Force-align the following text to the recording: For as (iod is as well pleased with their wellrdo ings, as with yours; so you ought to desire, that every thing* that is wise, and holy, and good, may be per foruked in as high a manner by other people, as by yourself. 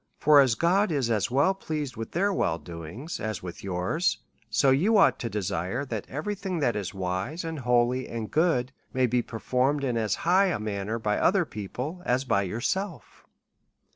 For 0.17 0.39
as 0.39 0.55
(iod 0.55 0.89
is 0.89 1.11
as 1.11 1.29
well 1.29 1.53
pleased 1.53 1.95
with 1.95 2.13
their 2.13 2.33
wellrdo 2.33 2.89
ings, 2.91 3.19
as 3.19 3.43
with 3.43 3.63
yours; 3.63 4.17
so 4.49 4.71
you 4.71 4.97
ought 4.97 5.19
to 5.19 5.29
desire, 5.29 5.85
that 5.85 6.09
every 6.09 6.33
thing* 6.33 6.57
that 6.57 6.75
is 6.75 6.91
wise, 6.91 7.43
and 7.43 7.59
holy, 7.59 8.07
and 8.09 8.31
good, 8.31 8.71
may 8.93 9.05
be 9.05 9.21
per 9.21 9.37
foruked 9.37 9.83
in 9.83 9.97
as 9.97 10.15
high 10.25 10.47
a 10.47 10.57
manner 10.59 10.97
by 10.97 11.19
other 11.19 11.45
people, 11.45 12.01
as 12.03 12.25
by 12.25 12.41
yourself. 12.41 13.27